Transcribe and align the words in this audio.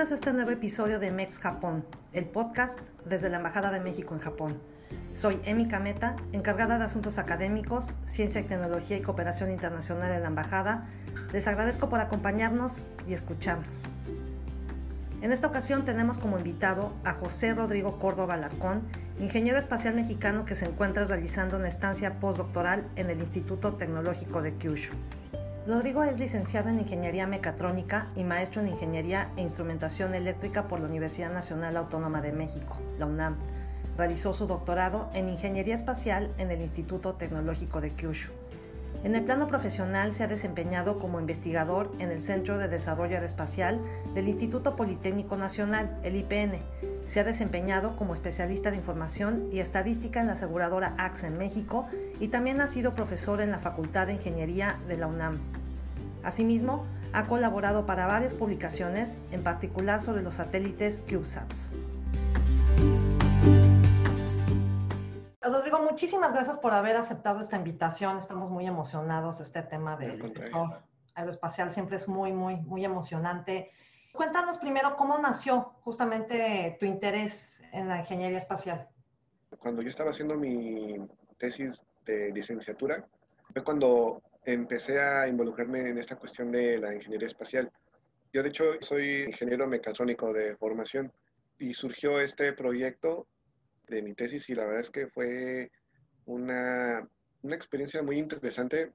Bienvenidos 0.00 0.12
a 0.12 0.24
este 0.24 0.32
nuevo 0.32 0.50
episodio 0.50 0.98
de 0.98 1.10
Mex 1.10 1.38
Japón, 1.40 1.84
el 2.14 2.24
podcast 2.24 2.80
desde 3.04 3.28
la 3.28 3.36
Embajada 3.36 3.70
de 3.70 3.80
México 3.80 4.14
en 4.14 4.20
Japón. 4.20 4.58
Soy 5.12 5.38
Emi 5.44 5.68
Kameta, 5.68 6.16
encargada 6.32 6.78
de 6.78 6.84
asuntos 6.84 7.18
académicos, 7.18 7.92
ciencia 8.04 8.40
y 8.40 8.44
tecnología 8.44 8.96
y 8.96 9.02
cooperación 9.02 9.50
internacional 9.50 10.10
en 10.12 10.22
la 10.22 10.28
Embajada. 10.28 10.88
Les 11.34 11.46
agradezco 11.46 11.90
por 11.90 12.00
acompañarnos 12.00 12.82
y 13.06 13.12
escucharnos. 13.12 13.84
En 15.20 15.32
esta 15.32 15.48
ocasión 15.48 15.84
tenemos 15.84 16.16
como 16.16 16.38
invitado 16.38 16.94
a 17.04 17.12
José 17.12 17.52
Rodrigo 17.52 17.98
Córdoba 17.98 18.32
Alarcón, 18.32 18.80
ingeniero 19.18 19.58
espacial 19.58 19.94
mexicano 19.94 20.46
que 20.46 20.54
se 20.54 20.64
encuentra 20.64 21.04
realizando 21.04 21.58
una 21.58 21.68
estancia 21.68 22.20
postdoctoral 22.20 22.88
en 22.96 23.10
el 23.10 23.18
Instituto 23.20 23.74
Tecnológico 23.74 24.40
de 24.40 24.54
Kyushu. 24.54 24.94
Rodrigo 25.66 26.02
es 26.04 26.18
licenciado 26.18 26.70
en 26.70 26.80
Ingeniería 26.80 27.26
Mecatrónica 27.26 28.08
y 28.16 28.24
maestro 28.24 28.62
en 28.62 28.68
Ingeniería 28.68 29.30
e 29.36 29.42
Instrumentación 29.42 30.14
Eléctrica 30.14 30.68
por 30.68 30.80
la 30.80 30.88
Universidad 30.88 31.30
Nacional 31.30 31.76
Autónoma 31.76 32.22
de 32.22 32.32
México, 32.32 32.78
la 32.98 33.04
UNAM. 33.04 33.36
Realizó 33.98 34.32
su 34.32 34.46
doctorado 34.46 35.10
en 35.12 35.28
Ingeniería 35.28 35.74
Espacial 35.74 36.30
en 36.38 36.50
el 36.50 36.62
Instituto 36.62 37.12
Tecnológico 37.12 37.82
de 37.82 37.90
Kyushu. 37.90 38.30
En 39.04 39.14
el 39.14 39.22
plano 39.22 39.48
profesional 39.48 40.14
se 40.14 40.24
ha 40.24 40.28
desempeñado 40.28 40.98
como 40.98 41.20
investigador 41.20 41.92
en 41.98 42.10
el 42.10 42.20
Centro 42.20 42.56
de 42.56 42.68
Desarrollo 42.68 43.16
Aeroespacial 43.16 43.80
del 44.14 44.28
Instituto 44.28 44.76
Politécnico 44.76 45.36
Nacional, 45.36 45.98
el 46.02 46.16
IPN. 46.16 46.58
Se 47.10 47.18
ha 47.18 47.24
desempeñado 47.24 47.96
como 47.96 48.14
especialista 48.14 48.70
de 48.70 48.76
información 48.76 49.48
y 49.50 49.58
estadística 49.58 50.20
en 50.20 50.28
la 50.28 50.34
aseguradora 50.34 50.94
AXA 50.96 51.26
en 51.26 51.38
México 51.38 51.88
y 52.20 52.28
también 52.28 52.60
ha 52.60 52.68
sido 52.68 52.94
profesor 52.94 53.40
en 53.40 53.50
la 53.50 53.58
Facultad 53.58 54.06
de 54.06 54.12
Ingeniería 54.12 54.78
de 54.86 54.96
la 54.96 55.08
UNAM. 55.08 55.40
Asimismo, 56.22 56.86
ha 57.12 57.26
colaborado 57.26 57.84
para 57.84 58.06
varias 58.06 58.32
publicaciones, 58.32 59.18
en 59.32 59.42
particular 59.42 60.00
sobre 60.00 60.22
los 60.22 60.36
satélites 60.36 61.02
CubeSats. 61.08 61.72
Rodrigo, 65.42 65.80
muchísimas 65.80 66.32
gracias 66.32 66.58
por 66.58 66.72
haber 66.74 66.94
aceptado 66.94 67.40
esta 67.40 67.56
invitación. 67.56 68.18
Estamos 68.18 68.52
muy 68.52 68.68
emocionados. 68.68 69.40
Este 69.40 69.62
tema 69.62 69.96
del 69.96 70.24
sector 70.24 70.80
aeroespacial 71.16 71.72
siempre 71.72 71.96
es 71.96 72.06
muy, 72.06 72.30
muy, 72.32 72.58
muy 72.58 72.84
emocionante. 72.84 73.72
Cuéntanos 74.12 74.58
primero 74.58 74.96
cómo 74.96 75.18
nació 75.18 75.62
justamente 75.82 76.76
tu 76.80 76.86
interés 76.86 77.62
en 77.72 77.88
la 77.88 78.00
ingeniería 78.00 78.38
espacial. 78.38 78.88
Cuando 79.58 79.82
yo 79.82 79.88
estaba 79.88 80.10
haciendo 80.10 80.34
mi 80.34 80.96
tesis 81.38 81.84
de 82.04 82.30
licenciatura, 82.32 83.06
fue 83.52 83.62
cuando 83.62 84.22
empecé 84.44 85.00
a 85.00 85.28
involucrarme 85.28 85.88
en 85.88 85.98
esta 85.98 86.16
cuestión 86.16 86.50
de 86.50 86.78
la 86.78 86.94
ingeniería 86.94 87.28
espacial. 87.28 87.70
Yo, 88.32 88.42
de 88.42 88.48
hecho, 88.48 88.64
soy 88.80 89.22
ingeniero 89.22 89.66
mecatrónico 89.66 90.32
de 90.32 90.56
formación 90.56 91.12
y 91.58 91.74
surgió 91.74 92.20
este 92.20 92.52
proyecto 92.52 93.26
de 93.88 94.02
mi 94.02 94.14
tesis 94.14 94.48
y 94.50 94.54
la 94.54 94.64
verdad 94.64 94.80
es 94.80 94.90
que 94.90 95.08
fue 95.08 95.70
una, 96.26 97.08
una 97.42 97.54
experiencia 97.54 98.02
muy 98.02 98.18
interesante. 98.18 98.92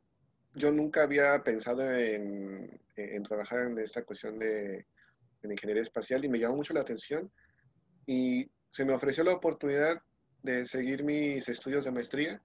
Yo 0.53 0.71
nunca 0.71 1.03
había 1.03 1.41
pensado 1.43 1.89
en, 1.93 2.79
en 2.95 3.23
trabajar 3.23 3.67
en 3.67 3.77
esta 3.79 4.03
cuestión 4.03 4.39
de, 4.39 4.85
de 5.41 5.53
ingeniería 5.53 5.83
espacial 5.83 6.23
y 6.25 6.29
me 6.29 6.39
llamó 6.39 6.57
mucho 6.57 6.73
la 6.73 6.81
atención 6.81 7.31
y 8.05 8.49
se 8.71 8.85
me 8.85 8.93
ofreció 8.93 9.23
la 9.23 9.33
oportunidad 9.33 10.01
de 10.43 10.65
seguir 10.65 11.03
mis 11.03 11.47
estudios 11.49 11.85
de 11.85 11.91
maestría 11.91 12.41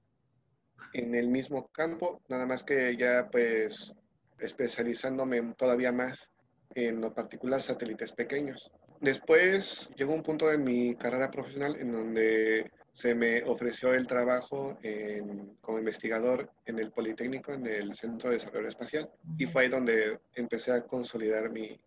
en 0.92 1.14
el 1.14 1.28
mismo 1.28 1.68
campo, 1.68 2.22
nada 2.28 2.46
más 2.46 2.64
que 2.64 2.96
ya 2.96 3.28
pues 3.30 3.92
especializándome 4.38 5.54
todavía 5.56 5.92
más 5.92 6.30
en 6.74 7.00
lo 7.00 7.12
particular 7.12 7.62
satélites 7.62 8.12
pequeños. 8.12 8.70
Después 9.00 9.90
llegó 9.96 10.14
un 10.14 10.22
punto 10.22 10.50
en 10.50 10.64
mi 10.64 10.94
carrera 10.94 11.30
profesional 11.30 11.76
en 11.76 11.92
donde 11.92 12.70
se 12.92 13.14
me 13.14 13.42
ofreció 13.44 13.94
el 13.94 14.06
trabajo 14.06 14.78
en, 14.82 15.56
como 15.60 15.78
investigador 15.78 16.50
en 16.66 16.78
el 16.78 16.90
Politécnico, 16.90 17.52
en 17.52 17.66
el 17.66 17.94
Centro 17.94 18.30
de 18.30 18.36
Desarrollo 18.36 18.68
Espacial, 18.68 19.10
y 19.38 19.46
fue 19.46 19.62
ahí 19.62 19.68
donde 19.68 20.18
empecé 20.34 20.72
a 20.72 20.82
consolidar 20.82 21.50
mi, 21.50 21.80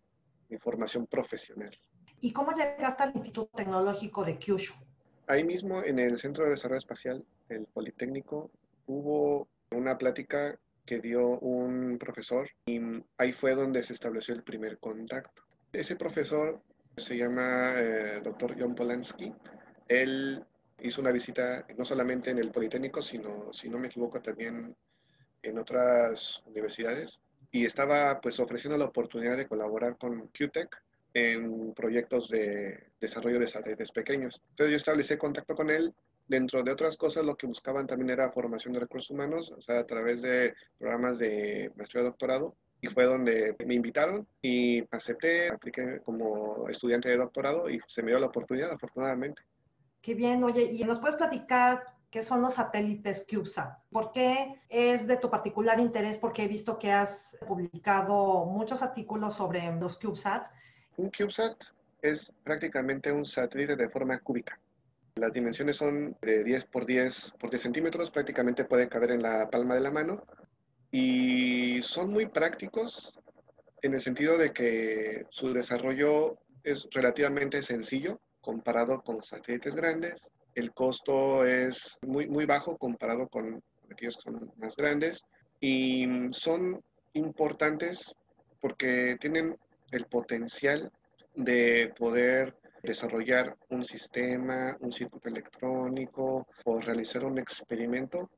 mi 0.54 0.60
formación 0.60 1.06
profesional. 1.06 1.76
¿Y 2.20 2.32
cómo 2.32 2.52
llegaste 2.52 3.02
al 3.02 3.12
Instituto 3.14 3.50
Tecnológico 3.56 4.24
de 4.24 4.38
Kyushu? 4.38 4.74
Ahí 5.26 5.42
mismo, 5.42 5.82
en 5.82 5.98
el 5.98 6.16
Centro 6.18 6.44
de 6.44 6.50
Desarrollo 6.50 6.78
Espacial, 6.78 7.24
el 7.48 7.66
Politécnico, 7.66 8.50
hubo 8.86 9.48
una 9.70 9.98
plática 9.98 10.58
que 10.86 11.00
dio 11.00 11.38
un 11.40 11.98
profesor 11.98 12.48
y 12.66 12.80
ahí 13.18 13.32
fue 13.32 13.54
donde 13.54 13.82
se 13.82 13.94
estableció 13.94 14.34
el 14.34 14.42
primer 14.42 14.78
contacto. 14.78 15.42
Ese 15.72 15.96
profesor 15.96 16.60
se 16.96 17.16
llama 17.16 17.74
eh, 17.76 18.20
Dr. 18.22 18.54
John 18.58 18.74
Polanski. 18.74 19.32
Él 19.88 20.44
hizo 20.80 21.00
una 21.00 21.10
visita 21.10 21.66
no 21.76 21.84
solamente 21.84 22.30
en 22.30 22.38
el 22.38 22.52
Politécnico, 22.52 23.02
sino, 23.02 23.52
si 23.52 23.68
no 23.68 23.78
me 23.78 23.88
equivoco, 23.88 24.20
también 24.20 24.76
en 25.42 25.58
otras 25.58 26.42
universidades 26.46 27.18
y 27.54 27.64
estaba 27.64 28.20
pues 28.20 28.40
ofreciendo 28.40 28.76
la 28.76 28.86
oportunidad 28.86 29.36
de 29.36 29.46
colaborar 29.46 29.96
con 29.96 30.26
QTech 30.36 30.76
en 31.14 31.72
proyectos 31.72 32.28
de 32.28 32.88
desarrollo 33.00 33.38
de 33.38 33.46
satélites 33.46 33.92
pequeños. 33.92 34.42
Entonces 34.50 34.72
yo 34.72 34.76
establecí 34.76 35.16
contacto 35.16 35.54
con 35.54 35.70
él. 35.70 35.94
Dentro 36.26 36.64
de 36.64 36.72
otras 36.72 36.96
cosas, 36.96 37.24
lo 37.24 37.36
que 37.36 37.46
buscaban 37.46 37.86
también 37.86 38.10
era 38.10 38.32
formación 38.32 38.72
de 38.72 38.80
recursos 38.80 39.12
humanos, 39.12 39.52
o 39.56 39.60
sea, 39.60 39.78
a 39.78 39.86
través 39.86 40.20
de 40.20 40.52
programas 40.78 41.20
de 41.20 41.70
maestría 41.76 42.02
y 42.02 42.06
doctorado. 42.06 42.56
Y 42.80 42.88
fue 42.88 43.04
donde 43.04 43.54
me 43.64 43.74
invitaron 43.74 44.26
y 44.42 44.82
acepté, 44.90 45.46
apliqué 45.46 46.00
como 46.04 46.68
estudiante 46.68 47.08
de 47.08 47.18
doctorado 47.18 47.70
y 47.70 47.78
se 47.86 48.02
me 48.02 48.10
dio 48.10 48.18
la 48.18 48.26
oportunidad, 48.26 48.72
afortunadamente. 48.72 49.42
Qué 50.02 50.14
bien, 50.14 50.42
oye, 50.42 50.64
¿y 50.64 50.82
nos 50.82 50.98
puedes 50.98 51.14
platicar 51.14 51.84
qué 52.14 52.22
son 52.22 52.42
los 52.42 52.54
satélites 52.54 53.26
CubeSat? 53.28 53.76
¿Por 53.90 54.12
qué 54.12 54.62
es 54.68 55.08
de 55.08 55.16
tu 55.16 55.28
particular 55.28 55.80
interés? 55.80 56.16
Porque 56.16 56.44
he 56.44 56.46
visto 56.46 56.78
que 56.78 56.92
has 56.92 57.36
publicado 57.44 58.44
muchos 58.44 58.84
artículos 58.84 59.34
sobre 59.34 59.74
los 59.80 59.98
CubeSats. 59.98 60.48
Un 60.96 61.10
CubeSat 61.10 61.64
es 62.02 62.32
prácticamente 62.44 63.10
un 63.10 63.26
satélite 63.26 63.74
de 63.74 63.88
forma 63.88 64.20
cúbica. 64.20 64.60
Las 65.16 65.32
dimensiones 65.32 65.76
son 65.76 66.16
de 66.22 66.44
10 66.44 66.66
por 66.66 66.86
10 66.86 67.32
por 67.32 67.50
10 67.50 67.60
centímetros, 67.60 68.12
prácticamente 68.12 68.64
puede 68.64 68.88
caber 68.88 69.10
en 69.10 69.20
la 69.20 69.50
palma 69.50 69.74
de 69.74 69.80
la 69.80 69.90
mano 69.90 70.22
y 70.92 71.82
son 71.82 72.10
muy 72.10 72.26
prácticos 72.26 73.18
en 73.82 73.92
el 73.92 74.00
sentido 74.00 74.38
de 74.38 74.52
que 74.52 75.26
su 75.30 75.52
desarrollo 75.52 76.38
es 76.62 76.86
relativamente 76.92 77.60
sencillo 77.60 78.20
comparado 78.40 79.02
con 79.02 79.20
satélites 79.20 79.74
grandes. 79.74 80.30
El 80.54 80.72
costo 80.72 81.44
es 81.44 81.98
muy, 82.02 82.26
muy 82.26 82.46
bajo 82.46 82.76
comparado 82.76 83.28
con 83.28 83.62
aquellos 83.90 84.16
que 84.16 84.22
son 84.22 84.52
más 84.56 84.76
grandes 84.76 85.24
y 85.60 86.06
son 86.30 86.82
importantes 87.14 88.14
porque 88.60 89.16
tienen 89.20 89.56
el 89.90 90.06
potencial 90.06 90.90
de 91.34 91.92
poder 91.98 92.56
desarrollar 92.82 93.56
un 93.70 93.82
sistema, 93.82 94.76
un 94.80 94.92
circuito 94.92 95.28
electrónico 95.28 96.46
o 96.64 96.80
realizar 96.80 97.24
un 97.24 97.38
experimento 97.38 98.30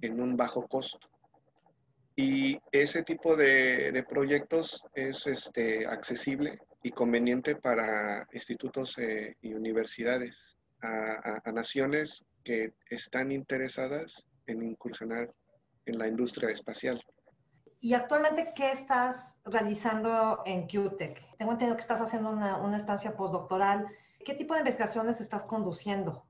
en 0.00 0.20
un 0.20 0.36
bajo 0.36 0.66
costo. 0.66 1.08
Y 2.14 2.58
ese 2.70 3.02
tipo 3.02 3.36
de, 3.36 3.90
de 3.90 4.02
proyectos 4.02 4.84
es 4.94 5.26
este, 5.26 5.86
accesible 5.86 6.58
y 6.82 6.90
conveniente 6.90 7.56
para 7.56 8.26
institutos 8.32 8.98
eh, 8.98 9.36
y 9.40 9.54
universidades, 9.54 10.58
a, 10.82 11.40
naciones 11.52 12.24
que 12.44 12.74
están 12.90 13.30
interesadas 13.32 14.24
en 14.46 14.62
incursionar 14.62 15.32
en 15.86 15.98
la 15.98 16.08
industria 16.08 16.50
espacial. 16.50 17.02
¿Y 17.80 17.94
actualmente 17.94 18.52
qué 18.54 18.70
estás 18.70 19.36
realizando 19.44 20.42
en 20.46 20.68
QTech? 20.68 21.36
Tengo 21.36 21.52
entendido 21.52 21.76
que 21.76 21.82
estás 21.82 22.00
haciendo 22.00 22.30
una, 22.30 22.58
una, 22.58 22.76
estancia 22.76 23.16
postdoctoral. 23.16 23.88
¿Qué 24.24 24.34
tipo 24.34 24.54
de 24.54 24.60
investigaciones 24.60 25.20
estás 25.20 25.42
conduciendo? 25.44 26.24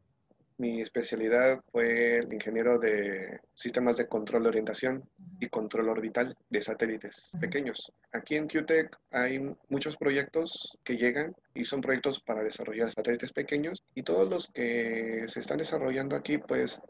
Mi 0.59 0.81
especialidad 0.81 1.61
fue 1.73 2.21
ingeniero 2.31 2.79
de 2.79 3.41
sistemas 3.55 3.97
de 3.97 4.07
control 4.07 4.45
de 4.45 4.49
orientación 4.51 5.09
y 5.41 5.49
control 5.49 5.89
orbital 5.89 6.37
de 6.51 6.63
satélites 6.63 7.31
pequeños. 7.41 7.93
Aquí 8.13 8.37
en 8.37 8.49
QTech 8.49 8.97
hay 9.11 9.41
muchos 9.69 9.97
proyectos 9.97 10.79
que 10.85 10.97
llegan 10.97 11.35
y 11.55 11.65
son 11.65 11.81
proyectos 11.81 12.21
para 12.21 12.43
desarrollar 12.43 12.93
satélites 12.93 13.33
pequeños 13.33 13.83
y 13.95 14.03
todos 14.03 14.29
los 14.29 14.49
que 14.49 15.25
se 15.29 15.41
están 15.41 15.59
desarrollando 15.59 16.17
aquí 16.17 16.39
pues 16.39 16.81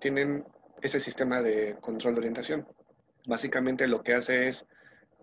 tienen 0.00 0.44
ese 0.82 1.00
sistema 1.00 1.40
de 1.40 1.76
control 1.80 2.14
de 2.14 2.20
orientación. 2.20 2.66
Básicamente 3.26 3.86
lo 3.86 4.02
que 4.02 4.14
hace 4.14 4.48
es 4.48 4.66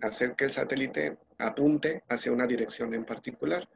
hacer 0.01 0.35
que 0.35 0.45
el 0.45 0.51
satélite 0.51 1.17
apunte 1.37 2.03
hacia 2.09 2.31
una 2.31 2.47
dirección 2.47 2.93
en 2.93 3.05
particular. 3.05 3.67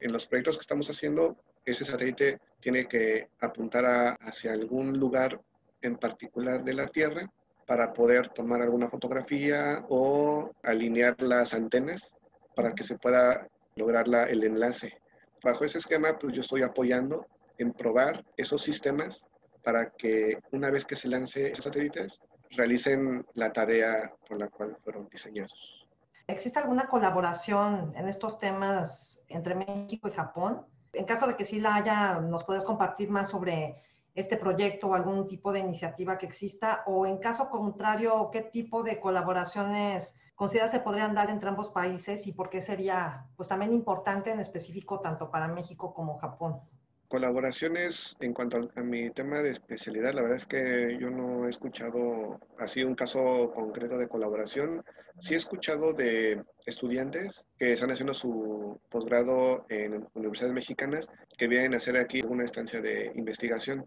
En 0.00 0.12
los 0.12 0.26
proyectos 0.26 0.56
que 0.56 0.62
estamos 0.62 0.88
haciendo, 0.90 1.36
ese 1.64 1.84
satélite 1.84 2.38
tiene 2.60 2.86
que 2.86 3.28
apuntar 3.40 4.16
hacia 4.20 4.52
algún 4.52 4.98
lugar 4.98 5.40
en 5.82 5.96
particular 5.96 6.62
de 6.64 6.74
la 6.74 6.86
Tierra 6.88 7.30
para 7.66 7.92
poder 7.92 8.28
tomar 8.30 8.60
alguna 8.60 8.88
fotografía 8.88 9.84
o 9.88 10.50
alinear 10.62 11.20
las 11.22 11.54
antenas 11.54 12.14
para 12.54 12.74
que 12.74 12.84
se 12.84 12.98
pueda 12.98 13.48
lograr 13.76 14.06
el 14.28 14.44
enlace. 14.44 14.98
Bajo 15.42 15.64
ese 15.64 15.78
esquema, 15.78 16.18
pues 16.18 16.34
yo 16.34 16.40
estoy 16.40 16.62
apoyando 16.62 17.26
en 17.58 17.72
probar 17.72 18.24
esos 18.36 18.62
sistemas 18.62 19.24
para 19.62 19.90
que 19.90 20.38
una 20.52 20.70
vez 20.70 20.84
que 20.84 20.96
se 20.96 21.08
lance 21.08 21.50
esos 21.50 21.64
satélites, 21.64 22.20
realicen 22.50 23.24
la 23.34 23.52
tarea 23.52 24.12
por 24.28 24.38
la 24.38 24.48
cual 24.48 24.76
fueron 24.84 25.08
diseñados. 25.08 25.83
¿Existe 26.26 26.58
alguna 26.58 26.88
colaboración 26.88 27.92
en 27.96 28.08
estos 28.08 28.38
temas 28.38 29.22
entre 29.28 29.54
México 29.54 30.08
y 30.08 30.12
Japón? 30.12 30.64
En 30.94 31.04
caso 31.04 31.26
de 31.26 31.36
que 31.36 31.44
sí 31.44 31.60
la 31.60 31.74
haya, 31.74 32.18
¿nos 32.20 32.44
puedes 32.44 32.64
compartir 32.64 33.10
más 33.10 33.28
sobre 33.28 33.82
este 34.14 34.38
proyecto 34.38 34.88
o 34.88 34.94
algún 34.94 35.28
tipo 35.28 35.52
de 35.52 35.60
iniciativa 35.60 36.16
que 36.16 36.24
exista? 36.24 36.82
O 36.86 37.04
en 37.04 37.18
caso 37.18 37.50
contrario, 37.50 38.30
¿qué 38.32 38.40
tipo 38.40 38.82
de 38.82 39.00
colaboraciones 39.00 40.18
consideras 40.34 40.70
se 40.70 40.80
podrían 40.80 41.14
dar 41.14 41.28
entre 41.28 41.50
ambos 41.50 41.70
países 41.70 42.26
y 42.26 42.32
por 42.32 42.48
qué 42.48 42.62
sería 42.62 43.26
pues 43.36 43.48
también 43.48 43.74
importante 43.74 44.30
en 44.30 44.40
específico 44.40 45.00
tanto 45.00 45.30
para 45.30 45.48
México 45.48 45.92
como 45.92 46.16
Japón? 46.18 46.62
Colaboraciones 47.08 48.16
en 48.20 48.32
cuanto 48.32 48.70
a, 48.74 48.82
mi 48.82 49.10
tema 49.10 49.40
de 49.40 49.50
especialidad, 49.50 50.14
la 50.14 50.22
verdad 50.22 50.38
es 50.38 50.46
que 50.46 50.96
yo 50.98 51.10
no 51.10 51.46
he 51.46 51.50
escuchado 51.50 52.40
así 52.58 52.82
un 52.82 52.94
caso 52.94 53.52
concreto 53.54 53.98
de 53.98 54.08
colaboración. 54.08 54.82
Sí 55.20 55.34
he 55.34 55.36
escuchado 55.36 55.92
de 55.92 56.42
estudiantes 56.66 57.46
que 57.58 57.72
están 57.72 57.90
haciendo 57.90 58.14
su 58.14 58.80
posgrado 58.90 59.66
en 59.68 60.08
universidades 60.14 60.54
mexicanas 60.54 61.08
que 61.36 61.46
vienen 61.46 61.74
a 61.74 61.76
hacer 61.76 61.96
aquí 61.96 62.22
una 62.22 62.44
estancia 62.44 62.80
de 62.80 63.12
investigación 63.14 63.86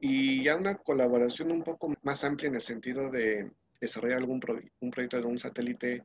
y 0.00 0.42
ya 0.42 0.56
una 0.56 0.74
colaboración 0.74 1.52
un 1.52 1.62
poco 1.62 1.94
más 2.02 2.24
amplia 2.24 2.48
en 2.48 2.56
el 2.56 2.62
sentido 2.62 3.08
de 3.08 3.52
desarrollar 3.80 4.18
algún 4.18 4.40
un 4.80 4.90
proyecto 4.90 5.20
de 5.20 5.26
un 5.26 5.38
satélite 5.38 6.02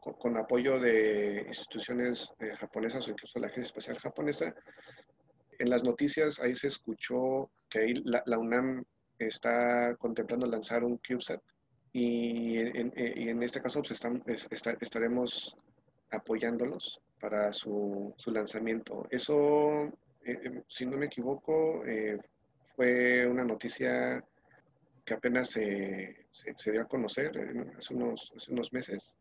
con, 0.00 0.36
apoyo 0.36 0.78
de 0.78 1.44
instituciones 1.46 2.30
eh, 2.40 2.54
japonesas 2.56 3.06
o 3.06 3.10
incluso 3.10 3.38
la 3.38 3.46
Agencia 3.46 3.68
Espacial 3.68 3.98
Japonesa 3.98 4.54
en 5.60 5.70
las 5.70 5.84
noticias 5.84 6.40
ahí 6.40 6.56
se 6.56 6.68
escuchó 6.68 7.50
que 7.68 7.94
la, 8.04 8.38
UNAM 8.38 8.84
está 9.18 9.94
contemplando 9.96 10.46
lanzar 10.46 10.82
un 10.82 10.98
CubeSat 10.98 11.40
y 11.92 12.58
en, 12.58 12.92
en 12.96 13.42
este 13.42 13.60
caso 13.60 13.82
pues, 13.82 14.48
estaremos 14.80 15.56
apoyándolos 16.10 17.00
para 17.20 17.52
su, 17.52 18.14
lanzamiento. 18.26 19.06
Eso, 19.10 19.84
eh, 20.24 20.38
eh, 20.44 20.62
si 20.68 20.86
no 20.86 20.96
me 20.96 21.06
equivoco, 21.06 21.84
eh, 21.86 22.18
fue 22.74 23.26
una 23.26 23.44
noticia 23.44 24.24
que 25.04 25.14
apenas 25.14 25.50
se, 25.50 26.26
dio 26.72 26.82
a 26.82 26.88
conocer 26.88 27.32
hace 27.78 27.94
unos, 27.94 28.72
meses. 28.72 29.18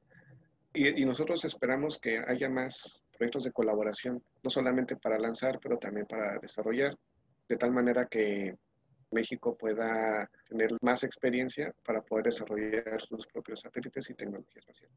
Y, 0.74 1.04
nosotros 1.06 1.44
esperamos 1.46 1.98
que 1.98 2.20
haya 2.28 2.50
más 2.50 3.02
proyectos 3.18 3.44
de 3.44 3.52
colaboración, 3.52 4.24
no 4.44 4.50
solamente 4.50 4.96
para 4.96 5.20
lanzar, 5.20 5.60
pero 5.62 5.78
también 5.78 6.06
para 6.06 6.40
desarrollar, 6.40 6.96
de 7.48 7.58
tal 7.58 7.72
manera 7.72 8.06
que 8.06 8.56
México 9.12 9.58
pueda 9.58 10.30
tener 10.48 10.72
más 10.82 11.04
experiencia 11.04 11.74
para 11.86 12.02
poder 12.02 12.26
desarrollar 12.26 13.02
sus 13.02 13.26
propios 13.28 13.62
satélites 13.62 14.10
y 14.10 14.14
tecnología 14.14 14.60
espacial. 14.60 14.92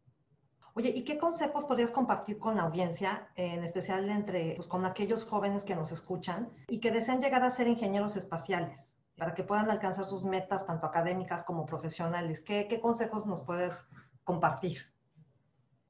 Oye, 0.75 0.89
¿y 0.91 1.05
qué 1.05 1.19
consejos 1.19 1.67
podrías 1.67 1.91
compartir 1.91 2.39
con 2.39 2.57
la 2.57 2.63
audiencia, 2.63 3.29
en 3.37 3.63
especial 3.63 4.09
entre, 4.09 4.55
pues, 4.57 4.67
con 4.69 4.87
aquellos 4.87 5.25
jóvenes 5.25 5.65
que 5.65 5.75
nos 5.75 5.93
escuchan 5.93 6.51
y 6.69 6.81
que 6.81 6.91
desean 6.91 7.21
llegar 7.21 7.43
a 7.45 7.51
ser 7.51 7.69
ingenieros 7.69 8.17
espaciales, 8.17 8.99
para 9.19 9.35
que 9.35 9.45
puedan 9.45 9.71
alcanzar 9.71 10.07
sus 10.07 10.25
metas, 10.25 10.67
tanto 10.67 10.87
académicas 10.87 11.45
como 11.45 11.67
profesionales? 11.67 12.41
¿Qué, 12.41 12.69
qué 12.69 12.81
consejos 12.81 13.27
nos 13.27 13.43
puedes 13.43 13.85
compartir? 14.25 14.79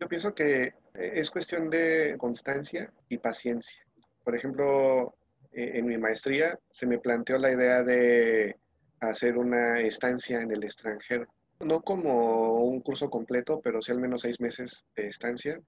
Yo 0.00 0.08
pienso 0.08 0.34
que 0.34 0.74
es 0.94 1.30
cuestión 1.30 1.70
de 1.70 2.16
constancia 2.18 2.92
y 3.08 3.18
paciencia. 3.18 3.84
Por 4.24 4.36
ejemplo, 4.36 5.14
eh, 5.52 5.72
en 5.74 5.86
mi 5.86 5.98
maestría 5.98 6.58
se 6.72 6.86
me 6.86 6.98
planteó 6.98 7.38
la 7.38 7.52
idea 7.52 7.82
de 7.82 8.56
hacer 9.00 9.36
una 9.36 9.80
estancia 9.80 10.40
en 10.40 10.52
el 10.52 10.64
extranjero. 10.64 11.26
No 11.60 11.80
como 11.82 12.64
un 12.64 12.80
curso 12.80 13.10
completo, 13.10 13.60
pero 13.62 13.80
sí 13.82 13.92
al 13.92 14.00
menos 14.00 14.22
seis 14.22 14.40
meses 14.40 14.84
de 14.96 15.08
estancia. 15.08 15.60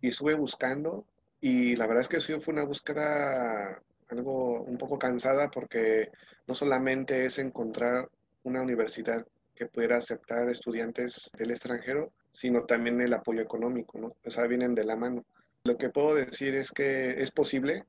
Y 0.00 0.08
estuve 0.08 0.34
buscando 0.34 1.06
y 1.40 1.76
la 1.76 1.86
verdad 1.86 2.02
es 2.02 2.08
que 2.08 2.20
sí 2.20 2.34
fue 2.40 2.54
una 2.54 2.64
búsqueda 2.64 3.80
algo 4.08 4.62
un 4.62 4.78
poco 4.78 4.98
cansada 4.98 5.50
porque 5.50 6.10
no 6.46 6.54
solamente 6.54 7.26
es 7.26 7.38
encontrar 7.38 8.08
una 8.42 8.62
universidad 8.62 9.26
que 9.54 9.66
pudiera 9.66 9.96
aceptar 9.96 10.48
estudiantes 10.48 11.30
del 11.36 11.50
extranjero, 11.50 12.12
sino 12.38 12.64
también 12.64 13.00
el 13.00 13.12
apoyo 13.12 13.40
económico, 13.40 13.98
¿no? 13.98 14.14
O 14.24 14.30
sea, 14.30 14.46
vienen 14.46 14.74
de 14.74 14.84
la 14.84 14.94
mano. 14.94 15.24
Lo 15.64 15.76
que 15.76 15.90
puedo 15.90 16.14
decir 16.14 16.54
es 16.54 16.70
que 16.70 17.20
es 17.20 17.32
posible, 17.32 17.84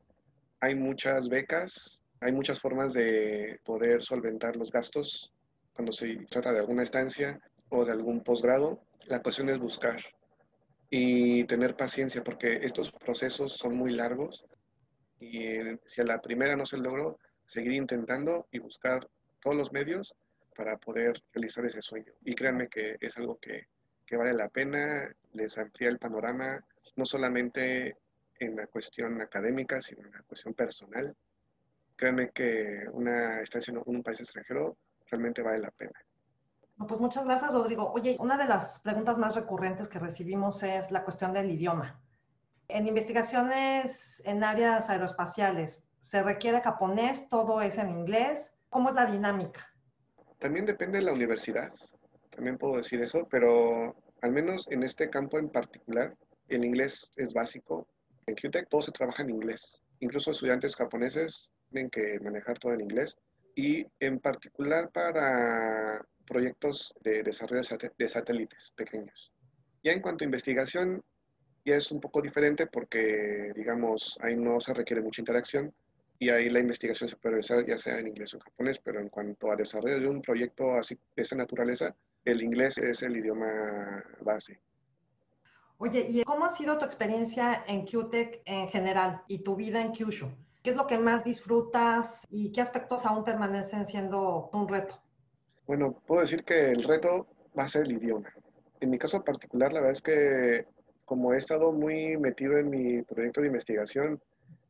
hay 0.59 0.73
muchas 0.73 1.29
becas, 1.29 2.01
hay 2.19 2.31
muchas 2.31 2.59
formas 2.59 2.93
de 2.93 3.59
poder 3.63 4.01
solventar 4.01 4.55
los 4.55 4.71
gastos 4.71 5.31
cuando 5.73 5.91
se 5.91 6.15
trata 6.31 6.51
de 6.51 6.59
alguna 6.59 6.81
estancia 6.81 7.39
o 7.69 7.85
de 7.85 7.91
algún 7.91 8.23
posgrado. 8.23 8.81
La 9.05 9.21
cuestión 9.21 9.49
es 9.49 9.59
buscar 9.59 10.01
y 10.89 11.43
tener 11.43 11.75
paciencia 11.75 12.23
porque 12.23 12.61
estos 12.63 12.91
procesos 12.91 13.53
son 13.53 13.75
muy 13.75 13.91
largos 13.91 14.45
y 15.19 15.59
si 15.85 16.01
a 16.01 16.05
la 16.05 16.21
primera 16.21 16.55
no 16.55 16.65
se 16.65 16.77
logró, 16.77 17.19
seguir 17.45 17.73
intentando 17.73 18.47
y 18.51 18.57
buscar 18.57 19.07
todos 19.41 19.55
los 19.55 19.71
medios 19.71 20.15
para 20.55 20.77
poder 20.77 21.21
realizar 21.33 21.65
ese 21.65 21.83
sueño. 21.83 22.11
Y 22.25 22.33
créanme 22.33 22.67
que 22.67 22.97
es 22.99 23.15
algo 23.15 23.37
que 23.37 23.67
que 24.09 24.17
vale 24.17 24.33
la 24.33 24.49
pena, 24.49 25.07
les 25.33 25.55
amplía 25.59 25.89
el 25.89 25.99
panorama, 25.99 26.59
no 26.95 27.05
solamente 27.05 27.95
en 28.39 28.55
la 28.55 28.65
cuestión 28.65 29.21
académica, 29.21 29.83
sino 29.83 30.03
en 30.03 30.11
la 30.11 30.23
cuestión 30.23 30.55
personal. 30.55 31.15
Créanme 31.95 32.31
que 32.31 32.85
una 32.91 33.41
estancia 33.41 33.71
en 33.71 33.83
un 33.85 34.01
país 34.01 34.19
extranjero 34.19 34.77
realmente 35.11 35.43
vale 35.43 35.59
la 35.59 35.69
pena. 35.69 35.93
pues 36.87 36.99
muchas 36.99 37.23
gracias, 37.23 37.51
Rodrigo. 37.51 37.91
Oye, 37.93 38.17
una 38.19 38.35
de 38.35 38.45
las 38.45 38.79
preguntas 38.79 39.19
más 39.19 39.35
recurrentes 39.35 39.87
que 39.87 39.99
recibimos 39.99 40.63
es 40.63 40.89
la 40.89 41.03
cuestión 41.03 41.31
del 41.31 41.51
idioma. 41.51 42.01
En 42.67 42.87
investigaciones 42.87 44.23
en 44.25 44.43
áreas 44.43 44.89
aeroespaciales, 44.89 45.83
¿se 45.99 46.23
requiere 46.23 46.61
japonés? 46.61 47.29
¿Todo 47.29 47.61
es 47.61 47.77
en 47.77 47.91
inglés? 47.91 48.55
¿Cómo 48.69 48.89
es 48.89 48.95
la 48.95 49.05
dinámica? 49.05 49.71
También 50.39 50.65
depende 50.65 50.97
de 50.97 51.03
la 51.03 51.13
universidad 51.13 51.71
también 52.39 52.57
puedo 52.57 52.77
decir 52.77 53.01
eso, 53.01 53.27
pero 53.29 53.93
al 54.21 54.31
menos 54.31 54.65
en 54.71 54.83
este 54.83 55.09
campo 55.09 55.37
en 55.39 55.49
particular, 55.49 56.15
el 56.47 56.63
inglés 56.63 57.11
es 57.17 57.33
básico. 57.33 57.85
En 58.27 58.35
QTech 58.35 58.69
todo 58.69 58.81
se 58.81 58.93
trabaja 58.93 59.23
en 59.23 59.31
inglés. 59.31 59.81
Incluso 59.99 60.31
estudiantes 60.31 60.73
japoneses 60.73 61.51
tienen 61.69 61.89
que 61.89 62.17
manejar 62.21 62.57
todo 62.57 62.71
en 62.71 62.79
inglés. 62.79 63.17
Y 63.55 63.85
en 63.99 64.19
particular 64.19 64.89
para 64.89 66.01
proyectos 66.25 66.93
de 67.01 67.23
desarrollo 67.23 67.61
de 67.97 68.07
satélites 68.07 68.71
pequeños. 68.73 69.33
Ya 69.83 69.91
en 69.91 70.01
cuanto 70.01 70.23
a 70.23 70.31
investigación, 70.31 71.03
ya 71.65 71.75
es 71.75 71.91
un 71.91 71.99
poco 71.99 72.21
diferente 72.21 72.67
porque, 72.67 73.51
digamos, 73.53 74.17
ahí 74.21 74.37
no 74.37 74.61
se 74.61 74.73
requiere 74.73 75.01
mucha 75.01 75.21
interacción 75.21 75.73
y 76.19 76.29
ahí 76.29 76.49
la 76.49 76.59
investigación 76.59 77.09
se 77.09 77.17
puede 77.17 77.35
realizar 77.35 77.65
ya 77.65 77.77
sea 77.77 77.99
en 77.99 78.07
inglés 78.07 78.33
o 78.33 78.37
en 78.37 78.43
japonés, 78.43 78.79
pero 78.81 79.01
en 79.01 79.09
cuanto 79.09 79.51
a 79.51 79.57
desarrollo 79.57 79.99
de 79.99 80.07
un 80.07 80.21
proyecto 80.21 80.75
así 80.75 80.97
de 81.17 81.23
esa 81.23 81.35
naturaleza, 81.35 81.93
el 82.25 82.41
inglés 82.41 82.77
es 82.77 83.01
el 83.03 83.17
idioma 83.17 84.03
base. 84.21 84.59
Oye, 85.77 86.05
¿y 86.09 86.23
cómo 86.23 86.45
ha 86.45 86.49
sido 86.49 86.77
tu 86.77 86.85
experiencia 86.85 87.63
en 87.67 87.85
QTech 87.85 88.41
en 88.45 88.67
general 88.67 89.23
y 89.27 89.39
tu 89.39 89.55
vida 89.55 89.81
en 89.81 89.93
Kyushu? 89.93 90.27
¿Qué 90.61 90.71
es 90.71 90.75
lo 90.75 90.87
que 90.87 90.97
más 90.97 91.23
disfrutas 91.23 92.27
y 92.29 92.51
qué 92.51 92.59
aspectos 92.61 93.05
aún 93.05 93.23
permanecen 93.23 93.85
siendo 93.85 94.49
un 94.51 94.67
reto? 94.67 94.95
Bueno, 95.65 95.93
puedo 96.05 96.21
decir 96.21 96.43
que 96.43 96.69
el 96.69 96.83
reto 96.83 97.27
va 97.57 97.63
a 97.63 97.67
ser 97.69 97.83
el 97.83 97.93
idioma. 97.93 98.29
En 98.81 98.89
mi 98.89 98.97
caso 98.97 99.23
particular, 99.23 99.71
la 99.71 99.79
verdad 99.79 99.93
es 99.93 100.01
que 100.01 100.65
como 101.05 101.33
he 101.33 101.37
estado 101.37 101.71
muy 101.71 102.17
metido 102.17 102.57
en 102.57 102.69
mi 102.69 103.01
proyecto 103.03 103.41
de 103.41 103.47
investigación, 103.47 104.21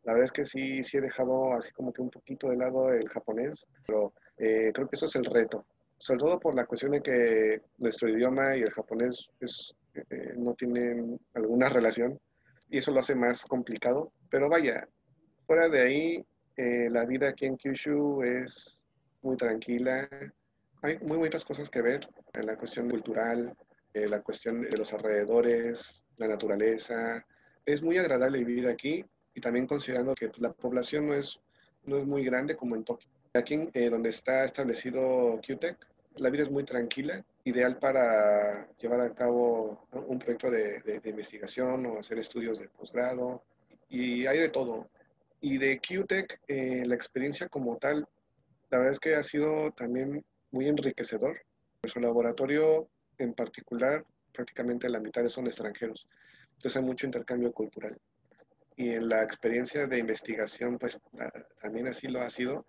La 0.03 0.13
verdad 0.13 0.25
es 0.25 0.31
que 0.31 0.45
sí, 0.45 0.83
sí 0.83 0.97
he 0.97 1.01
dejado 1.01 1.53
así 1.53 1.71
como 1.71 1.91
que 1.91 2.01
un 2.01 2.09
poquito 2.09 2.49
de 2.49 2.55
lado 2.55 2.91
el 2.93 3.07
japonés, 3.09 3.67
pero 3.85 4.13
eh, 4.37 4.71
creo 4.73 4.87
que 4.87 4.95
eso 4.95 5.07
es 5.07 5.15
el 5.15 5.25
reto. 5.25 5.65
Sobre 5.99 6.19
todo 6.19 6.39
por 6.39 6.55
la 6.55 6.65
cuestión 6.65 6.93
de 6.93 7.01
que 7.01 7.61
nuestro 7.77 8.09
idioma 8.09 8.55
y 8.55 8.61
el 8.61 8.71
japonés 8.71 9.29
es, 9.39 9.75
eh, 9.93 10.33
no 10.37 10.53
tienen 10.55 11.19
alguna 11.33 11.69
relación 11.69 12.19
y 12.69 12.77
eso 12.77 12.91
lo 12.91 13.01
hace 13.01 13.15
más 13.15 13.45
complicado. 13.45 14.11
Pero 14.29 14.49
vaya, 14.49 14.87
fuera 15.45 15.67
de 15.67 15.81
ahí, 15.81 16.25
eh, 16.55 16.89
la 16.89 17.05
vida 17.05 17.29
aquí 17.29 17.45
en 17.45 17.57
Kyushu 17.57 18.23
es 18.23 18.81
muy 19.21 19.35
tranquila. 19.35 20.07
Hay 20.81 20.97
muy 20.99 21.17
bonitas 21.17 21.43
cosas 21.43 21.69
que 21.69 21.81
ver 21.81 22.07
en 22.33 22.45
la 22.45 22.55
cuestión 22.57 22.89
cultural, 22.89 23.55
en 23.93 24.11
la 24.11 24.21
cuestión 24.21 24.61
de 24.61 24.77
los 24.77 24.93
alrededores, 24.93 26.03
la 26.17 26.27
naturaleza. 26.27 27.25
Es 27.65 27.81
muy 27.81 27.97
agradable 27.97 28.43
vivir 28.43 28.67
aquí 28.67 29.03
y 29.33 29.41
también 29.41 29.67
considerando 29.67 30.15
que 30.15 30.31
la 30.37 30.53
población 30.53 31.07
no 31.07 31.13
es, 31.13 31.39
no 31.83 31.97
es 31.97 32.05
muy 32.05 32.23
grande 32.23 32.55
como 32.55 32.75
en 32.75 32.83
Tokio. 32.83 33.09
Aquí 33.33 33.69
eh, 33.73 33.89
donde 33.89 34.09
está 34.09 34.43
establecido 34.43 35.39
QTech, 35.41 35.77
la 36.15 36.29
vida 36.29 36.43
es 36.43 36.51
muy 36.51 36.63
tranquila, 36.63 37.23
ideal 37.43 37.77
para 37.77 38.67
llevar 38.77 39.01
a 39.01 39.13
cabo 39.13 39.87
un 39.91 40.19
proyecto 40.19 40.51
de, 40.51 41.01
investigación 41.05 41.85
o 41.85 41.99
hacer 41.99 42.19
estudios 42.19 42.59
de 42.59 42.67
posgrado 42.69 43.43
y 43.89 44.25
hay 44.25 44.39
de 44.39 44.49
todo. 44.49 44.89
Y 45.41 45.57
de 45.57 45.79
QTech, 45.79 46.41
eh, 46.47 46.83
la 46.85 46.95
experiencia 46.95 47.47
como 47.47 47.77
tal, 47.77 48.07
la 48.69 48.77
verdad 48.77 48.93
es 48.93 48.99
que 48.99 49.15
ha 49.15 49.23
sido 49.23 49.71
también 49.71 50.23
muy 50.51 50.67
enriquecedor. 50.67 51.41
Nuestro 51.81 52.01
laboratorio 52.01 52.89
en 53.17 53.33
particular, 53.33 54.05
prácticamente 54.33 54.89
la 54.89 54.99
mitad 54.99 55.25
son 55.27 55.47
extranjeros. 55.47 56.07
Entonces 56.53 56.75
hay 56.77 56.83
mucho 56.83 57.05
intercambio 57.05 57.51
cultural. 57.53 57.97
Y 58.75 58.91
en 58.91 59.09
la 59.09 59.23
experiencia 59.23 59.87
de 59.87 59.99
investigación, 59.99 60.77
pues 60.77 60.99
también 61.61 61.87
así 61.87 62.07
lo 62.07 62.21
ha 62.21 62.29
sido. 62.29 62.65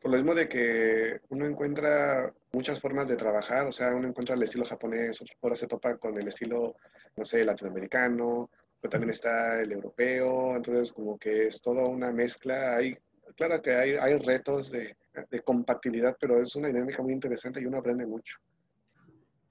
Por 0.00 0.10
lo 0.10 0.16
mismo 0.16 0.34
de 0.34 0.48
que 0.48 1.20
uno 1.28 1.46
encuentra 1.46 2.32
muchas 2.52 2.80
formas 2.80 3.06
de 3.06 3.16
trabajar, 3.16 3.66
o 3.66 3.72
sea, 3.72 3.94
uno 3.94 4.08
encuentra 4.08 4.34
el 4.34 4.42
estilo 4.42 4.64
japonés, 4.64 5.22
ahora 5.42 5.56
se 5.56 5.66
topa 5.66 5.96
con 5.96 6.18
el 6.18 6.28
estilo, 6.28 6.76
no 7.16 7.24
sé, 7.24 7.44
latinoamericano, 7.44 8.50
pero 8.80 8.90
también 8.90 9.10
está 9.10 9.60
el 9.60 9.72
europeo, 9.72 10.56
entonces 10.56 10.92
como 10.92 11.18
que 11.18 11.48
es 11.48 11.60
toda 11.60 11.84
una 11.86 12.12
mezcla. 12.12 12.76
Hay, 12.76 12.96
claro 13.36 13.60
que 13.60 13.74
hay, 13.74 13.92
hay 13.92 14.16
retos 14.16 14.70
de, 14.70 14.96
de 15.30 15.40
compatibilidad, 15.42 16.16
pero 16.18 16.40
es 16.40 16.56
una 16.56 16.68
dinámica 16.68 17.02
muy 17.02 17.12
interesante 17.12 17.60
y 17.60 17.66
uno 17.66 17.78
aprende 17.78 18.06
mucho. 18.06 18.38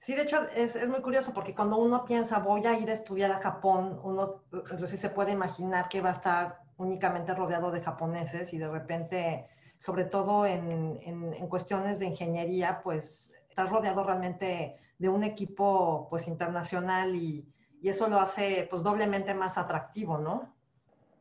Sí, 0.00 0.14
de 0.14 0.22
hecho 0.22 0.48
es, 0.56 0.76
es, 0.76 0.88
muy 0.88 1.02
curioso 1.02 1.32
porque 1.34 1.54
cuando 1.54 1.76
uno 1.76 2.04
piensa 2.06 2.38
voy 2.38 2.66
a 2.66 2.78
ir 2.78 2.88
a 2.88 2.94
estudiar 2.94 3.30
a 3.32 3.40
Japón, 3.40 4.00
uno 4.02 4.42
entonces 4.70 4.98
se 4.98 5.10
puede 5.10 5.32
imaginar 5.32 5.88
que 5.88 6.00
va 6.00 6.08
a 6.08 6.12
estar 6.12 6.60
únicamente 6.78 7.34
rodeado 7.34 7.70
de 7.70 7.82
japoneses 7.82 8.54
y 8.54 8.58
de 8.58 8.68
repente, 8.70 9.46
sobre 9.80 10.04
todo 10.04 10.46
en, 10.46 11.00
en, 11.02 11.34
en 11.34 11.48
cuestiones 11.48 11.98
de 11.98 12.06
ingeniería, 12.06 12.82
pues 12.84 13.32
estar 13.48 13.68
rodeado 13.68 14.04
realmente 14.04 14.76
de 14.98 15.08
un 15.08 15.24
equipo 15.24 16.06
pues 16.10 16.28
internacional 16.28 17.16
y, 17.16 17.50
y, 17.80 17.88
eso 17.88 18.06
lo 18.06 18.20
hace 18.20 18.68
pues 18.70 18.82
doblemente 18.82 19.32
más 19.32 19.56
atractivo, 19.56 20.18
¿no? 20.18 20.54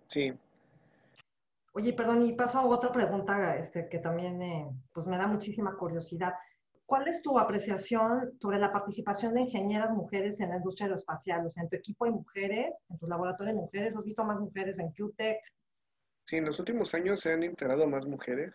Sí. 0.08 0.34
Oye, 1.72 1.94
perdón, 1.94 2.26
y 2.26 2.34
paso 2.34 2.60
a 2.60 2.66
otra 2.66 2.92
pregunta 2.92 3.56
este, 3.56 3.88
que 3.88 4.00
también 4.00 4.42
eh, 4.42 4.70
pues 4.94 5.08
me 5.08 5.18
da 5.18 5.26
muchísima 5.26 5.78
curiosidad. 5.78 6.34
¿Cuál 6.86 7.08
es 7.08 7.22
tu 7.22 7.40
apreciación 7.40 8.34
sobre 8.42 8.60
la 8.60 8.74
participación 8.74 9.36
de 9.36 9.42
ingenieras 9.42 9.92
mujeres 9.92 10.42
en 10.42 10.50
la 10.50 10.58
industria 10.58 10.88
aeroespacial? 10.88 11.46
O 11.46 11.50
sea, 11.50 11.64
en 11.64 11.70
tu 11.70 11.78
equipo 11.78 12.04
hay 12.04 12.12
mujeres, 12.12 12.84
en 12.90 12.98
tu 12.98 13.08
laboratorio 13.08 13.54
hay 13.54 13.60
mujeres, 13.60 13.96
¿has 13.96 14.04
visto 14.04 14.26
más 14.26 14.40
mujeres 14.40 14.80
en 14.80 14.92
QTech? 14.92 15.40
Sí, 16.30 16.36
en 16.36 16.46
los 16.46 16.60
últimos 16.60 16.94
años 16.94 17.22
se 17.22 17.34
han 17.34 17.42
integrado 17.42 17.88
más 17.88 18.06
mujeres 18.06 18.54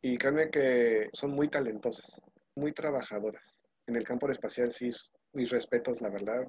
y 0.00 0.16
créanme 0.16 0.48
que 0.48 1.10
son 1.12 1.32
muy 1.32 1.48
talentosas, 1.48 2.08
muy 2.54 2.72
trabajadoras. 2.72 3.58
En 3.88 3.96
el 3.96 4.04
campo 4.04 4.30
espacial 4.30 4.72
sí, 4.72 4.90
mis 5.32 5.50
respetos, 5.50 6.00
la 6.02 6.08
verdad, 6.08 6.48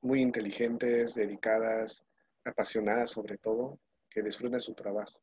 muy 0.00 0.20
inteligentes, 0.20 1.16
dedicadas, 1.16 2.04
apasionadas 2.44 3.10
sobre 3.10 3.38
todo, 3.38 3.80
que 4.08 4.22
disfrutan 4.22 4.60
su 4.60 4.72
trabajo. 4.72 5.18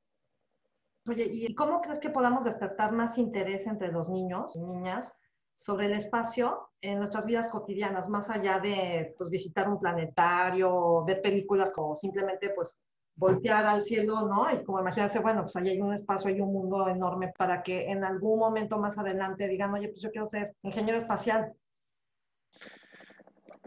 Oye, 1.08 1.24
¿y 1.24 1.55
cómo 1.55 1.79
crees 1.79 2.00
que 2.00 2.10
podamos 2.10 2.44
despertar 2.44 2.91
más 2.91 3.17
interés 3.17 3.67
entre 3.67 3.94
los 3.94 4.10
niños 4.10 4.58
y 4.58 4.60
niñas 4.60 5.15
sobre 5.55 5.86
el 5.86 5.94
espacio 5.94 6.67
en 6.82 6.98
nuestras 6.98 7.25
vidas 7.25 7.48
cotidianas, 7.48 8.10
más 8.10 8.29
allá 8.29 8.60
de 8.60 9.15
pues, 9.17 9.29
visitar 9.29 9.70
un 9.70 9.79
planetario, 9.79 11.05
ver 11.05 11.22
películas 11.22 11.72
como 11.72 11.96
simplemente 11.96 12.50
pues 12.50 12.77
voltear 13.15 13.65
al 13.65 13.84
cielo, 13.84 14.27
¿no? 14.27 14.51
Y 14.51 14.63
como 14.63 14.79
imaginarse, 14.79 15.19
bueno, 15.19 15.43
pues 15.43 15.55
ahí 15.55 15.69
hay 15.69 15.81
un 15.81 15.93
espacio, 15.93 16.29
hay 16.29 16.41
un 16.41 16.51
mundo 16.51 16.88
enorme 16.89 17.34
para 17.38 17.63
que 17.63 17.89
en 17.89 18.03
algún 18.03 18.39
momento 18.39 18.77
más 18.77 18.98
adelante 18.98 19.48
digan, 19.48 19.74
oye, 19.74 19.88
pues 19.88 20.01
yo 20.01 20.12
quiero 20.12 20.27
ser 20.27 20.53
ingeniero 20.63 20.98
espacial. 20.98 21.53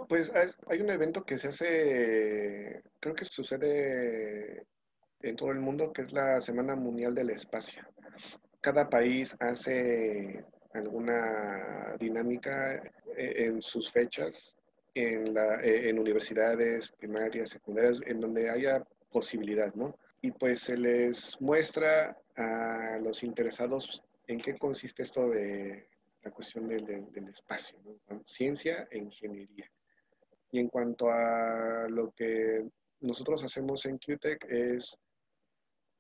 Pues 0.09 0.31
hay 0.69 0.81
un 0.81 0.91
evento 0.91 1.25
que 1.25 1.39
se 1.39 1.49
hace, 1.49 2.83
creo 3.01 3.15
que 3.15 3.25
sucede 3.25 4.67
en 5.21 5.37
todo 5.37 5.51
el 5.51 5.61
mundo, 5.61 5.93
que 5.93 6.03
es 6.03 6.13
la 6.13 6.41
Semana 6.41 6.77
Mundial 6.77 7.15
del 7.15 7.31
Espacio. 7.31 7.83
Cada 8.61 8.89
país 8.89 9.37
hace 9.41 10.45
alguna 10.73 11.97
dinámica 11.99 12.77
eh, 13.17 13.47
en 13.47 13.61
sus 13.61 13.91
fechas, 13.91 14.55
en, 14.95 15.35
la, 15.35 15.61
eh, 15.63 15.89
en 15.89 15.99
universidades 15.99 16.91
primarias, 16.91 17.51
secundarias, 17.51 18.01
en 18.07 18.21
donde 18.21 18.51
haya 18.51 18.85
posibilidad, 19.11 19.75
¿no? 19.75 19.97
Y 20.21 20.33
pues 20.33 20.63
se 20.63 20.77
les 20.77 21.41
muestra 21.41 22.17
a 22.37 22.99
los 23.01 23.23
interesados 23.23 24.03
en 24.27 24.41
qué 24.41 24.57
consiste 24.59 25.03
esto 25.03 25.29
de 25.29 25.89
la 26.23 26.31
cuestión 26.31 26.69
del, 26.69 26.85
del, 26.85 27.29
espacio, 27.29 27.79
¿no? 27.85 28.23
ciencia 28.27 28.89
e 28.91 28.99
ingeniería. 28.99 29.71
Y 30.51 30.59
en 30.59 30.69
cuanto 30.69 31.11
a 31.11 31.89
lo 31.89 32.11
que 32.13 32.67
nosotros 33.01 33.45
hacemos 33.45 33.87
en 33.87 33.99
QTech 33.99 34.45
es, 34.49 34.99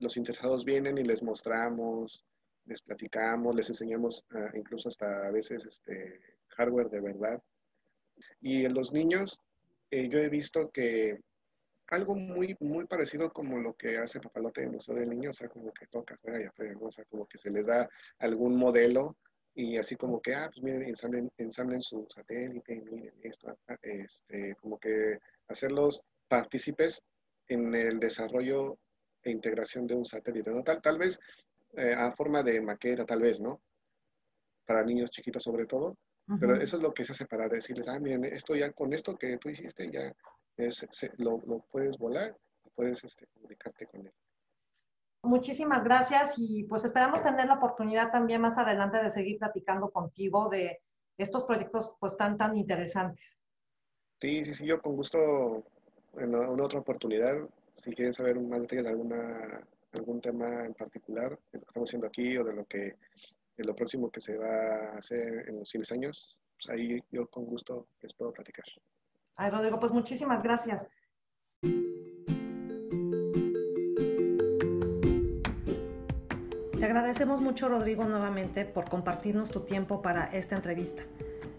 los 0.00 0.16
interesados 0.16 0.64
vienen 0.64 0.98
y 0.98 1.04
les 1.04 1.22
mostramos, 1.22 2.24
les 2.66 2.82
platicamos, 2.82 3.54
les 3.54 3.68
enseñamos 3.68 4.24
uh, 4.32 4.56
incluso 4.56 4.88
hasta 4.88 5.26
a 5.26 5.30
veces 5.30 5.64
este, 5.64 6.20
hardware 6.48 6.90
de 6.90 7.00
verdad. 7.00 7.42
Y 8.40 8.64
en 8.64 8.74
los 8.74 8.92
niños, 8.92 9.40
eh, 9.90 10.08
yo 10.08 10.18
he 10.18 10.28
visto 10.28 10.70
que 10.70 11.20
algo 11.88 12.14
muy, 12.14 12.56
muy 12.60 12.86
parecido 12.86 13.32
como 13.32 13.58
lo 13.58 13.74
que 13.74 13.96
hace 13.96 14.20
Papalote 14.20 14.60
en 14.60 14.68
el 14.68 14.74
Museo 14.74 14.94
del 14.94 15.08
Niño, 15.08 15.30
o 15.30 15.32
sea, 15.34 15.48
como 15.48 15.72
que 15.72 15.86
toca 15.86 16.14
afuera 16.14 16.40
y 16.40 16.44
afuera, 16.44 16.72
¿no? 16.74 16.86
o 16.86 16.90
sea, 16.90 17.04
como 17.06 17.26
que 17.26 17.38
se 17.38 17.50
les 17.50 17.66
da 17.66 17.88
algún 18.18 18.56
modelo 18.56 19.16
y 19.54 19.76
así 19.76 19.96
como 19.96 20.20
que, 20.20 20.34
ah, 20.34 20.50
pues 20.52 20.62
miren, 20.62 20.84
ensamblen, 20.84 21.30
ensamblen 21.38 21.82
su 21.82 22.06
satélite, 22.14 22.80
miren 22.82 23.14
esto, 23.22 23.58
este, 23.82 24.54
como 24.56 24.78
que 24.78 25.18
hacerlos 25.48 26.00
partícipes 26.28 27.02
en 27.48 27.74
el 27.74 27.98
desarrollo 27.98 28.78
e 29.22 29.30
integración 29.30 29.86
de 29.86 29.94
un 29.94 30.04
satélite, 30.04 30.50
¿no? 30.50 30.62
Tal, 30.62 30.80
tal 30.82 30.98
vez 30.98 31.18
eh, 31.76 31.94
a 31.96 32.12
forma 32.12 32.42
de 32.42 32.60
maqueta, 32.60 33.04
tal 33.04 33.22
vez, 33.22 33.40
¿no? 33.40 33.60
Para 34.66 34.84
niños 34.84 35.10
chiquitos 35.10 35.42
sobre 35.42 35.66
todo. 35.66 35.96
Pero 36.38 36.56
eso 36.56 36.76
es 36.76 36.82
lo 36.82 36.92
que 36.92 37.06
se 37.06 37.12
hace 37.12 37.24
para 37.24 37.48
decirles, 37.48 37.88
ah, 37.88 37.98
miren, 37.98 38.22
esto 38.26 38.54
ya, 38.54 38.70
con 38.72 38.92
esto 38.92 39.16
que 39.16 39.38
tú 39.38 39.48
hiciste, 39.48 39.90
ya 39.90 40.14
es, 40.58 40.86
se, 40.90 41.10
lo, 41.16 41.40
lo, 41.46 41.60
puedes 41.70 41.96
volar 41.98 42.36
y 42.64 42.70
puedes 42.70 43.02
este, 43.04 43.26
comunicarte 43.34 43.86
con 43.86 44.06
él. 44.06 44.12
Muchísimas 45.22 45.82
gracias 45.82 46.34
y 46.36 46.64
pues 46.64 46.84
esperamos 46.84 47.22
tener 47.22 47.46
la 47.46 47.54
oportunidad 47.54 48.10
también 48.10 48.40
más 48.40 48.56
adelante 48.56 49.02
de 49.02 49.10
seguir 49.10 49.38
platicando 49.38 49.90
contigo 49.90 50.48
de 50.48 50.80
estos 51.16 51.44
proyectos 51.44 51.96
pues 51.98 52.16
tan, 52.16 52.36
tan 52.36 52.56
interesantes. 52.56 53.36
Sí, 54.20 54.44
sí, 54.44 54.54
sí, 54.54 54.66
yo 54.66 54.80
con 54.80 54.96
gusto 54.96 55.64
en 56.16 56.34
una 56.34 56.64
otra 56.64 56.80
oportunidad, 56.80 57.36
si 57.84 57.92
quieren 57.92 58.14
saber 58.14 58.40
más 58.40 58.60
detalles 58.62 58.84
de 58.84 58.90
alguna 58.90 59.60
algún 59.92 60.20
tema 60.20 60.66
en 60.66 60.74
particular 60.74 61.30
de 61.52 61.58
lo 61.58 61.64
que 61.64 61.68
estamos 61.70 61.88
haciendo 61.88 62.06
aquí 62.06 62.36
o 62.36 62.44
de 62.44 62.52
lo 62.52 62.64
que 62.66 62.96
de 63.56 63.64
lo 63.64 63.74
próximo 63.74 64.10
que 64.10 64.20
se 64.20 64.36
va 64.36 64.92
a 64.94 64.98
hacer 64.98 65.48
en 65.48 65.58
los 65.58 65.68
siguientes 65.68 65.92
años, 65.92 66.38
pues 66.56 66.68
ahí 66.68 67.00
yo 67.10 67.26
con 67.26 67.44
gusto 67.44 67.88
les 68.00 68.14
puedo 68.14 68.32
platicar. 68.32 68.64
Ay, 69.40 69.50
Rodrigo, 69.50 69.78
pues 69.78 69.92
muchísimas 69.92 70.42
gracias. 70.42 70.88
Te 76.76 76.84
agradecemos 76.84 77.40
mucho, 77.40 77.68
Rodrigo, 77.68 78.04
nuevamente 78.04 78.64
por 78.64 78.88
compartirnos 78.88 79.50
tu 79.50 79.60
tiempo 79.60 80.02
para 80.02 80.24
esta 80.24 80.56
entrevista. 80.56 81.04